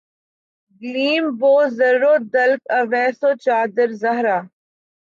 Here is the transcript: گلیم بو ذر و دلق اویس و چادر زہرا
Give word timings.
گلیم 0.81 1.25
بو 1.39 1.53
ذر 1.77 2.03
و 2.11 2.13
دلق 2.33 2.61
اویس 2.79 3.19
و 3.23 3.31
چادر 3.43 3.89
زہرا 4.01 4.39